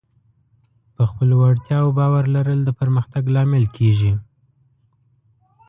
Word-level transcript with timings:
په 0.95 1.03
خپلو 1.09 1.33
وړتیاوو 1.43 1.95
باور 1.99 2.23
لرل 2.35 2.59
د 2.65 2.69
پرمختګ 2.79 3.23
لامل 3.35 3.65
کېږي. 3.77 4.13